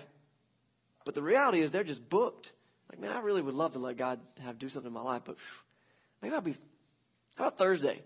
[1.06, 2.52] but the reality is they're just booked.
[2.91, 5.21] Like, man, I really would love to let God have do something in my life,
[5.23, 5.38] but
[6.21, 6.58] maybe I'll be.
[7.36, 8.02] How about Thursday?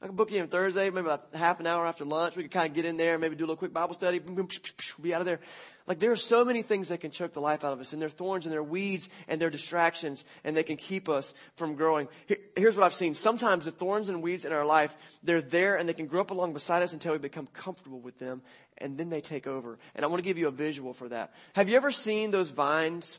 [0.00, 2.36] I can book you in Thursday, maybe about half an hour after lunch.
[2.36, 5.14] We can kind of get in there, maybe do a little quick Bible study, be
[5.14, 5.40] out of there.
[5.88, 8.00] Like there are so many things that can choke the life out of us, and
[8.00, 12.06] they're thorns and they're weeds and they're distractions, and they can keep us from growing.
[12.54, 13.14] here's what I've seen.
[13.14, 16.30] Sometimes the thorns and weeds in our life, they're there and they can grow up
[16.30, 18.42] along beside us until we become comfortable with them,
[18.76, 19.80] and then they take over.
[19.96, 21.32] And I want to give you a visual for that.
[21.54, 23.18] Have you ever seen those vines?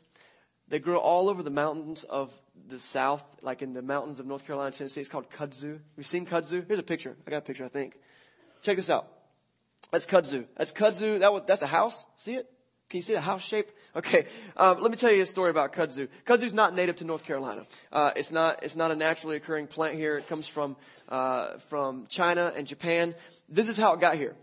[0.68, 2.32] They grow all over the mountains of
[2.70, 5.00] the south, like in the mountains of North Carolina, Tennessee.
[5.00, 5.80] It's called kudzu.
[5.96, 6.66] You've seen kudzu?
[6.66, 7.16] Here's a picture.
[7.26, 7.96] I got a picture, I think.
[8.62, 9.08] Check this out.
[9.90, 10.46] That's kudzu.
[10.56, 11.18] That's kudzu.
[11.20, 12.06] That, that's a house.
[12.16, 12.48] See it?
[12.88, 13.70] Can you see the house shape?
[13.96, 16.06] Okay, um, let me tell you a story about kudzu.
[16.24, 17.66] Kudzu is not native to North Carolina.
[17.90, 18.62] Uh, it's not.
[18.62, 20.16] It's not a naturally occurring plant here.
[20.16, 20.76] It comes from
[21.08, 23.16] uh, from China and Japan.
[23.48, 24.36] This is how it got here.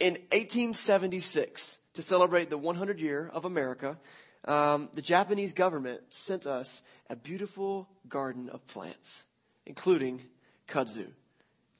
[0.00, 3.98] In 1876, to celebrate the 100 year of America,
[4.46, 9.24] um, the Japanese government sent us a beautiful garden of plants,
[9.66, 10.22] including
[10.68, 11.06] kudzu.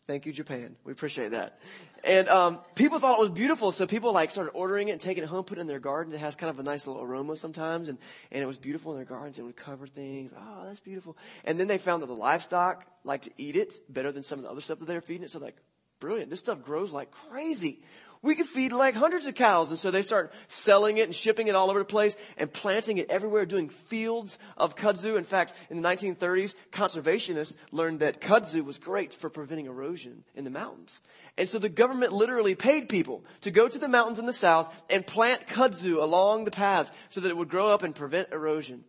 [0.07, 0.77] Thank you, Japan.
[0.85, 1.59] We appreciate that.
[2.03, 5.23] And um, people thought it was beautiful, so people like started ordering it and taking
[5.23, 6.13] it home, put it in their garden.
[6.13, 7.97] It has kind of a nice little aroma sometimes, and,
[8.31, 9.39] and it was beautiful in their gardens.
[9.39, 10.31] It would cover things.
[10.37, 11.17] Oh, that's beautiful.
[11.47, 14.43] And then they found that the livestock like to eat it better than some of
[14.43, 15.31] the other stuff that they were feeding it.
[15.31, 15.57] So like,
[16.01, 16.29] brilliant.
[16.29, 17.83] This stuff grows like crazy
[18.25, 19.69] we could feed like hundreds of cows.
[19.69, 22.97] And so they start selling it and shipping it all over the place and planting
[22.97, 25.19] it everywhere, doing fields of kudzu.
[25.19, 30.45] In fact, in the 1930s, conservationists learned that kudzu was great for preventing erosion in
[30.45, 31.03] the mountains.
[31.37, 34.85] And so the government literally paid people to go to the mountains in the south
[34.89, 38.85] and plant kudzu along the paths so that it would grow up and prevent erosion.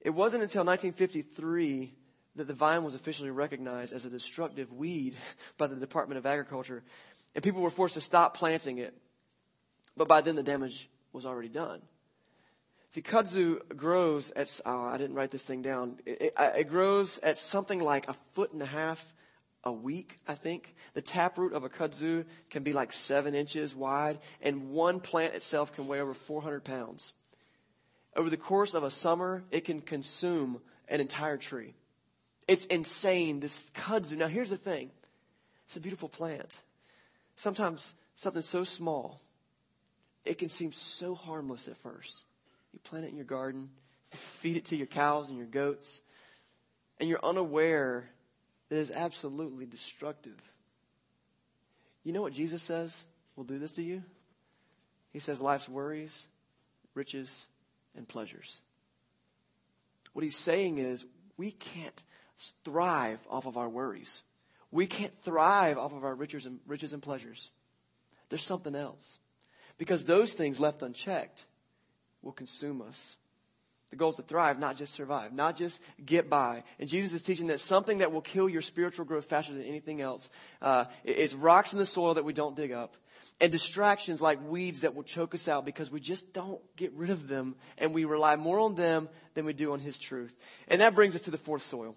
[0.00, 1.92] It wasn't until 1953
[2.36, 5.14] that the vine was officially recognized as a destructive weed
[5.58, 6.82] by the Department of Agriculture
[7.34, 8.94] and people were forced to stop planting it.
[9.96, 11.82] But by then the damage was already done.
[12.90, 16.00] See, kudzu grows at, oh, I didn't write this thing down.
[16.04, 19.14] It, it, it, grows at something like a foot and a half
[19.62, 20.74] a week, I think.
[20.94, 25.72] The taproot of a kudzu can be like seven inches wide, and one plant itself
[25.72, 27.12] can weigh over 400 pounds.
[28.16, 31.74] Over the course of a summer, it can consume an entire tree.
[32.48, 34.16] It's insane, this kudzu.
[34.16, 34.90] Now, here's the thing
[35.64, 36.60] it's a beautiful plant.
[37.40, 39.22] Sometimes something so small,
[40.26, 42.24] it can seem so harmless at first.
[42.74, 43.70] You plant it in your garden,
[44.12, 46.02] you feed it to your cows and your goats,
[46.98, 48.10] and you're unaware
[48.68, 50.38] that it's absolutely destructive.
[52.04, 54.02] You know what Jesus says will do this to you?
[55.10, 56.28] He says life's worries,
[56.92, 57.48] riches,
[57.96, 58.60] and pleasures.
[60.12, 61.06] What he's saying is
[61.38, 62.02] we can't
[62.66, 64.24] thrive off of our worries.
[64.70, 67.50] We can't thrive off of our riches and, riches and pleasures.
[68.28, 69.18] There's something else.
[69.78, 71.46] Because those things left unchecked
[72.22, 73.16] will consume us.
[73.90, 76.62] The goal is to thrive, not just survive, not just get by.
[76.78, 80.00] And Jesus is teaching that something that will kill your spiritual growth faster than anything
[80.00, 80.30] else
[80.62, 82.96] uh, is rocks in the soil that we don't dig up,
[83.40, 87.10] and distractions like weeds that will choke us out because we just don't get rid
[87.10, 90.36] of them, and we rely more on them than we do on His truth.
[90.68, 91.96] And that brings us to the fourth soil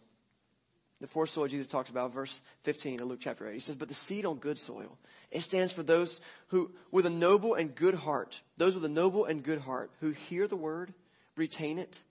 [1.04, 3.54] the fourth soil Jesus talks about, verse 15 of Luke chapter 8.
[3.54, 4.98] He says, But the seed on good soil,
[5.32, 9.26] it stands for those who, with a noble and good heart, those with a noble
[9.26, 10.94] and good heart, who hear the word,
[11.36, 12.04] retain it,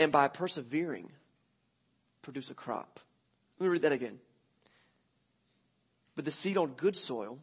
[0.00, 1.12] and by persevering,
[2.22, 2.98] produce a crop.
[3.60, 4.18] Let me read that again.
[6.16, 7.38] But the seed on good soil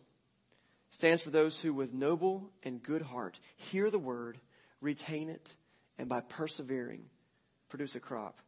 [0.89, 4.39] stands for those who, with noble and good heart, hear the word,
[4.81, 5.55] retain it,
[5.97, 7.05] and by persevering,
[7.69, 8.39] produce a crop.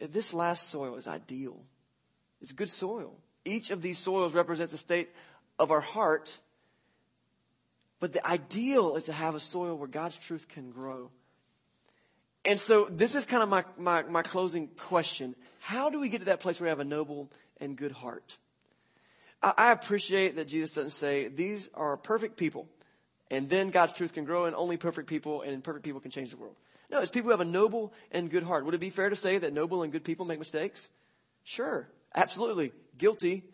[0.00, 1.58] This last soil is ideal.
[2.40, 3.16] It's good soil.
[3.44, 5.10] Each of these soils represents a state
[5.58, 6.38] of our heart.
[8.00, 11.10] But the ideal is to have a soil where God's truth can grow.
[12.44, 15.34] And so this is kind of my, my, my closing question.
[15.60, 17.30] How do we get to that place where we have a noble
[17.60, 18.36] and good heart?
[19.42, 22.68] I, I appreciate that Jesus doesn't say these are perfect people
[23.30, 26.30] and then God's truth can grow and only perfect people and perfect people can change
[26.30, 26.56] the world.
[26.90, 28.64] No, it's people who have a noble and good heart.
[28.64, 30.88] Would it be fair to say that noble and good people make mistakes?
[31.44, 32.72] Sure, absolutely.
[32.96, 33.44] Guilty.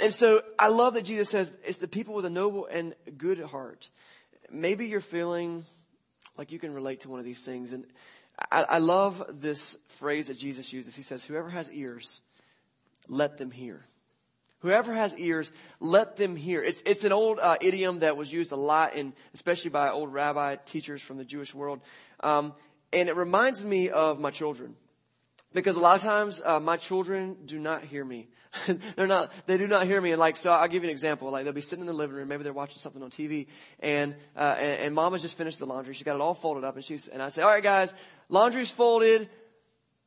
[0.00, 3.40] And so I love that Jesus says it's the people with a noble and good
[3.40, 3.88] heart.
[4.50, 5.64] Maybe you're feeling
[6.36, 7.72] like you can relate to one of these things.
[7.72, 7.84] And
[8.50, 10.94] I, I love this phrase that Jesus uses.
[10.94, 12.20] He says, Whoever has ears,
[13.08, 13.84] let them hear.
[14.60, 16.62] Whoever has ears, let them hear.
[16.62, 20.12] It's, it's an old uh, idiom that was used a lot, in, especially by old
[20.12, 21.80] rabbi teachers from the Jewish world.
[22.20, 22.54] Um,
[22.92, 24.74] and it reminds me of my children.
[25.54, 28.28] Because a lot of times, uh, my children do not hear me.
[28.96, 30.10] they're not, they do not hear me.
[30.10, 31.30] And like, so I'll give you an example.
[31.30, 33.46] Like, they'll be sitting in the living room, maybe they're watching something on TV,
[33.80, 35.94] and, uh, and, and mama's just finished the laundry.
[35.94, 37.94] She got it all folded up, and she's, and I say, all right, guys,
[38.28, 39.28] laundry's folded.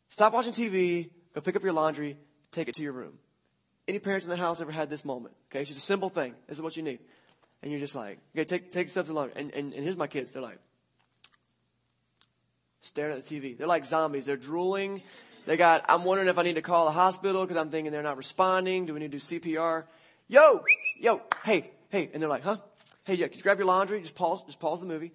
[0.10, 1.10] Stop watching TV.
[1.34, 2.18] Go pick up your laundry.
[2.52, 3.14] Take it to your room.
[3.92, 5.36] Any parents in the house ever had this moment?
[5.52, 6.34] Okay, it's just a simple thing.
[6.48, 7.00] This is what you need.
[7.62, 9.34] And you're just like, okay, take, take stuff to laundry.
[9.36, 10.32] And, and, and here's my kids.
[10.32, 10.60] They're like,
[12.80, 13.58] staring at the TV.
[13.58, 14.26] They're like zombies.
[14.26, 15.02] They're drooling.
[15.46, 18.02] They got, I'm wondering if I need to call the hospital because I'm thinking they're
[18.02, 18.86] not responding.
[18.86, 19.84] Do we need to do CPR?
[20.30, 20.64] Yo,
[20.98, 22.12] yo, hey, hey.
[22.14, 22.56] And they're like, huh?
[23.04, 24.00] Hey, yeah, just grab your laundry.
[24.00, 25.12] Just pause, just pause the movie.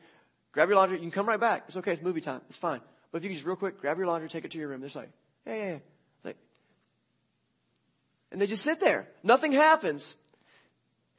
[0.53, 0.99] Grab your laundry.
[0.99, 1.65] You can come right back.
[1.69, 1.95] It's okay.
[1.95, 2.43] It's movie time.
[2.49, 2.83] It's fine.
[3.11, 4.83] But if you can just real quick grab your laundry, take it to your room.
[4.83, 5.13] They're like,
[5.47, 5.79] hey, yeah, yeah.
[8.37, 9.09] And they just sit there.
[9.23, 10.15] Nothing happens.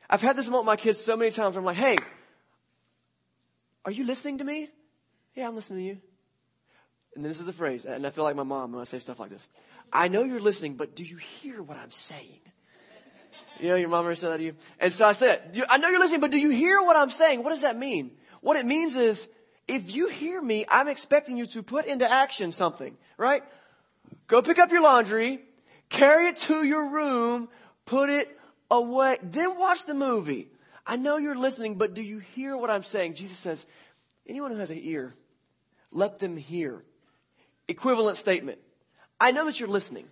[0.08, 1.97] I've had this moment with my kids so many times I'm like, hey,
[3.86, 4.69] are you listening to me?
[5.34, 5.97] Yeah, I'm listening to you.
[7.15, 8.99] And then this is the phrase, and I feel like my mom when I say
[8.99, 9.49] stuff like this.
[9.91, 12.39] I know you're listening, but do you hear what I'm saying?
[13.60, 14.53] You know, your mom ever said that to you?
[14.80, 17.41] And so I said, I know you're listening, but do you hear what I'm saying?
[17.41, 18.12] What does that mean?
[18.41, 19.27] What it means is,
[19.67, 23.41] if you hear me, I'm expecting you to put into action something, right?
[24.27, 25.41] Go pick up your laundry,
[25.89, 27.50] carry it to your room,
[27.86, 28.38] put it
[28.69, 30.50] away, then watch the movie.
[30.86, 33.15] I know you're listening, but do you hear what I'm saying?
[33.15, 33.65] Jesus says,
[34.28, 35.13] anyone who has an ear,
[35.91, 36.84] let them hear
[37.67, 38.60] equivalent statement.
[39.19, 40.08] I know that you're listening,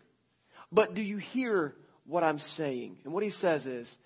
[0.72, 2.98] but do you hear what I'm saying?
[3.04, 3.98] And what he says is,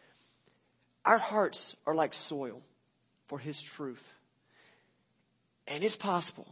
[1.06, 2.62] our hearts are like soil
[3.28, 4.20] for his truth.
[5.68, 6.48] And it's possible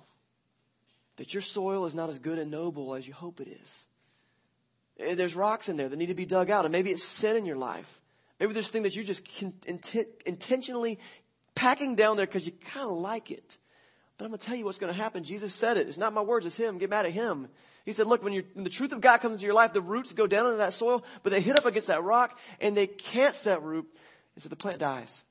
[1.17, 3.85] that your soil is not as good and noble as you hope it is.
[4.99, 7.35] Eh, there's rocks in there that need to be dug out, and maybe it's sin
[7.35, 8.01] in your life.
[8.39, 9.27] Maybe there's things that you're just
[10.25, 10.99] intentionally
[11.55, 13.57] packing down there because you kind of like it.
[14.17, 15.23] But I'm going to tell you what's going to happen.
[15.23, 15.87] Jesus said it.
[15.87, 16.77] It's not my words, it's Him.
[16.77, 17.47] Get mad at Him.
[17.85, 20.13] He said, Look, when, when, the truth of God comes into your life, the roots
[20.13, 23.35] go down into that soil, but they hit up against that rock and they can't
[23.35, 23.87] set root.
[24.35, 25.23] And so the plant dies.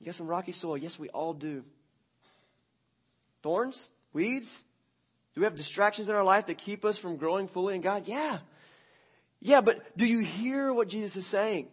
[0.00, 0.78] You got some rocky soil?
[0.78, 1.62] Yes, we all do.
[3.42, 3.90] Thorns?
[4.12, 4.64] Weeds?
[5.40, 8.06] Do we have distractions in our life that keep us from growing fully in God?
[8.06, 8.40] Yeah.
[9.40, 11.68] Yeah, but do you hear what Jesus is saying?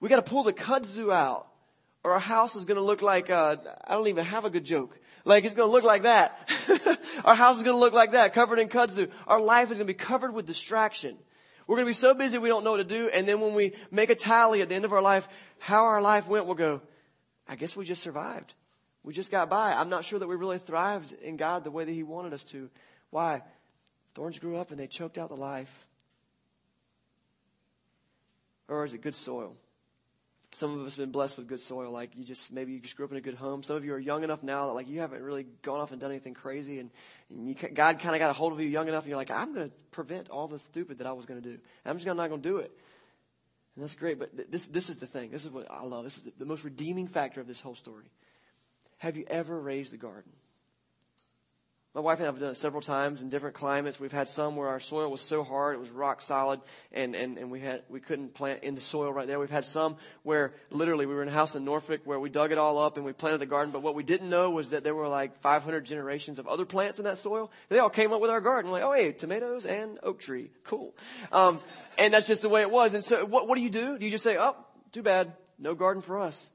[0.00, 1.46] We got to pull the kudzu out
[2.02, 4.64] or our house is going to look like, uh, I don't even have a good
[4.64, 4.98] joke.
[5.26, 6.48] Like it's going to look like that.
[7.26, 9.10] our house is going to look like that, covered in kudzu.
[9.26, 11.18] Our life is going to be covered with distraction.
[11.66, 13.10] We're going to be so busy we don't know what to do.
[13.10, 16.00] And then when we make a tally at the end of our life, how our
[16.00, 16.80] life went, we'll go,
[17.46, 18.54] I guess we just survived.
[19.04, 19.74] We just got by.
[19.74, 22.42] I'm not sure that we really thrived in God the way that He wanted us
[22.44, 22.70] to.
[23.10, 23.42] Why?
[24.14, 25.86] Thorns grew up and they choked out the life.
[28.66, 29.56] Or is it good soil?
[30.52, 31.90] Some of us have been blessed with good soil.
[31.90, 33.62] Like you just, maybe you just grew up in a good home.
[33.62, 36.00] Some of you are young enough now that like you haven't really gone off and
[36.00, 36.78] done anything crazy.
[36.78, 36.90] And,
[37.28, 39.32] and you, God kind of got a hold of you young enough and you're like,
[39.32, 41.58] I'm going to prevent all the stupid that I was going to do.
[41.84, 42.70] I'm just not going to do it.
[43.74, 44.18] And that's great.
[44.18, 45.30] But this, this is the thing.
[45.30, 46.04] This is what I love.
[46.04, 48.06] This is the, the most redeeming factor of this whole story.
[49.04, 50.32] Have you ever raised a garden?
[51.94, 54.00] My wife and I have done it several times in different climates.
[54.00, 57.36] We've had some where our soil was so hard, it was rock solid, and, and,
[57.36, 59.38] and we had we couldn't plant in the soil right there.
[59.38, 62.50] We've had some where literally we were in a house in Norfolk where we dug
[62.50, 64.84] it all up and we planted the garden, but what we didn't know was that
[64.84, 67.52] there were like 500 generations of other plants in that soil.
[67.68, 68.70] They all came up with our garden.
[68.70, 70.48] We're like, oh, hey, tomatoes and oak tree.
[70.62, 70.94] Cool.
[71.30, 71.60] Um,
[71.98, 72.94] and that's just the way it was.
[72.94, 73.98] And so what, what do you do?
[73.98, 74.56] Do you just say, oh,
[74.92, 76.48] too bad, no garden for us?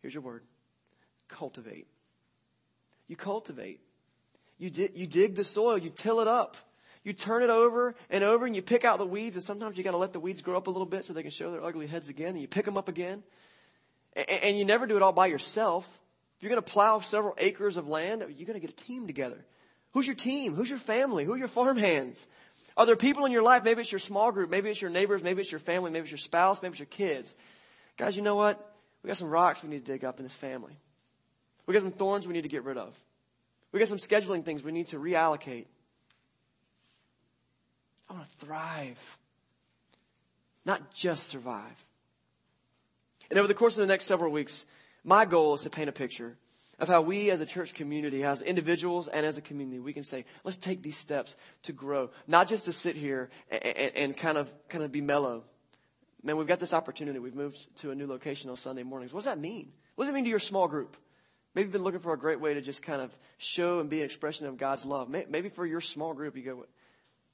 [0.00, 0.44] Here's your word
[1.30, 1.86] cultivate.
[3.08, 3.80] You cultivate.
[4.58, 6.56] You, di- you dig the soil, you till it up.
[7.02, 9.84] You turn it over and over and you pick out the weeds, and sometimes you
[9.84, 11.64] got to let the weeds grow up a little bit so they can show their
[11.64, 13.22] ugly heads again, and you pick them up again.
[14.14, 15.88] And, and you never do it all by yourself.
[16.36, 19.06] If you're going to plow several acres of land, you're going to get a team
[19.06, 19.44] together.
[19.92, 20.54] Who's your team?
[20.54, 21.24] Who's your family?
[21.24, 22.26] Who are your farm hands?
[22.76, 23.64] Are there people in your life?
[23.64, 24.50] Maybe it's your small group.
[24.50, 25.22] Maybe it's your neighbors.
[25.22, 25.90] Maybe it's your family.
[25.90, 26.62] Maybe it's your spouse.
[26.62, 27.34] Maybe it's your kids.
[27.96, 28.74] Guys, you know what?
[29.02, 30.78] We got some rocks we need to dig up in this family.
[31.70, 32.98] We got some thorns we need to get rid of.
[33.70, 35.66] We got some scheduling things we need to reallocate.
[38.08, 39.18] I want to thrive,
[40.64, 41.86] not just survive.
[43.30, 44.66] And over the course of the next several weeks,
[45.04, 46.36] my goal is to paint a picture
[46.80, 50.02] of how we as a church community, as individuals and as a community, we can
[50.02, 54.16] say, let's take these steps to grow, not just to sit here and, and, and
[54.16, 55.44] kind of kind of be mellow.
[56.24, 57.20] Man, we've got this opportunity.
[57.20, 59.12] We've moved to a new location on Sunday mornings.
[59.12, 59.70] What does that mean?
[59.94, 60.96] What does it mean to your small group?
[61.54, 63.98] Maybe you've been looking for a great way to just kind of show and be
[64.00, 65.08] an expression of God's love.
[65.08, 66.64] Maybe for your small group, you go,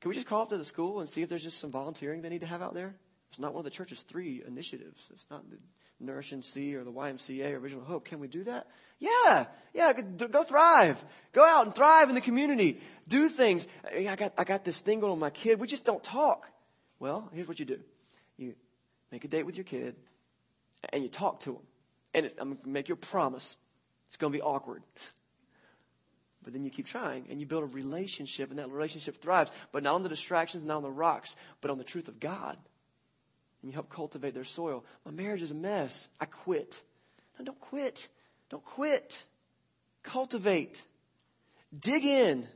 [0.00, 2.22] can we just call up to the school and see if there's just some volunteering
[2.22, 2.94] they need to have out there?
[3.28, 5.08] It's not one of the church's three initiatives.
[5.12, 5.58] It's not the
[5.98, 8.04] Nourish and See or the YMCA or Original Hope.
[8.04, 8.66] Can we do that?
[8.98, 9.92] Yeah, yeah.
[9.92, 11.02] Go thrive.
[11.32, 12.80] Go out and thrive in the community.
[13.08, 13.66] Do things.
[13.84, 15.58] I got I got this thing going on with my kid.
[15.58, 16.50] We just don't talk.
[16.98, 17.78] Well, here's what you do:
[18.36, 18.54] you
[19.10, 19.96] make a date with your kid,
[20.92, 21.62] and you talk to him.
[22.14, 23.56] And it, I'm gonna make you a promise.
[24.08, 24.82] It's going to be awkward.
[26.42, 29.50] But then you keep trying and you build a relationship, and that relationship thrives.
[29.72, 32.56] But not on the distractions, not on the rocks, but on the truth of God
[33.66, 34.84] and you help cultivate their soil.
[35.04, 36.06] My marriage is a mess.
[36.20, 36.80] I quit.
[37.36, 38.06] No, don't quit.
[38.48, 39.24] Don't quit.
[40.04, 40.84] Cultivate.
[41.76, 42.46] Dig in.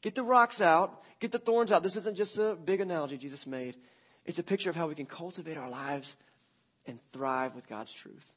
[0.00, 1.02] Get the rocks out.
[1.20, 1.82] Get the thorns out.
[1.82, 3.76] This isn't just a big analogy Jesus made.
[4.24, 6.16] It's a picture of how we can cultivate our lives
[6.86, 8.32] and thrive with God's truth.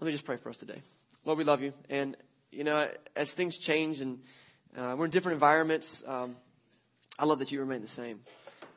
[0.00, 0.82] Let me just pray for us today.
[1.24, 1.72] Lord, we love you.
[1.88, 2.16] And,
[2.52, 4.18] you know, as things change and
[4.76, 6.36] uh, we're in different environments, um,
[7.18, 8.20] I love that you remain the same.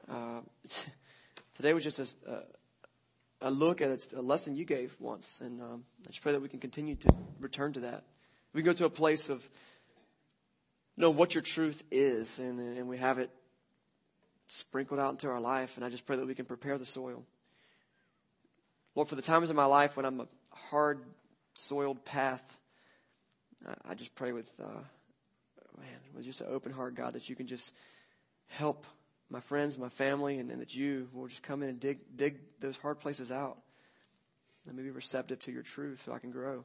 [0.09, 0.39] Uh,
[1.55, 2.43] Today was just a,
[3.41, 6.49] a look at a lesson you gave once, and um, I just pray that we
[6.49, 8.03] can continue to return to that.
[8.53, 9.47] We can go to a place of
[10.95, 13.31] know what your truth is, and, and we have it
[14.47, 17.25] sprinkled out into our life, and I just pray that we can prepare the soil.
[18.93, 20.99] Lord, for the times in my life when I'm a hard
[21.57, 22.57] soiled path,
[23.83, 24.81] I just pray with, uh,
[25.77, 27.73] man, with just an open heart, God, that you can just
[28.47, 28.85] help
[29.29, 32.37] my friends, my family, and, and that you will just come in and dig, dig
[32.59, 33.57] those hard places out.
[34.65, 36.63] Let me be receptive to your truth so I can grow.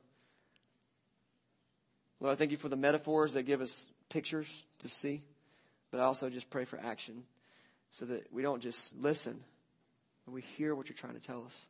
[2.20, 5.22] Lord, I thank you for the metaphors that give us pictures to see,
[5.90, 7.24] but I also just pray for action
[7.90, 9.42] so that we don't just listen,
[10.24, 11.66] but we hear what you're trying to tell us.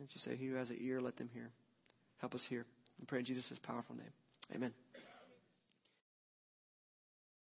[0.00, 1.50] And you say, He who has an ear, let them hear.
[2.18, 2.64] Help us hear.
[3.00, 4.12] I pray in Jesus' powerful name.
[4.54, 4.72] Amen.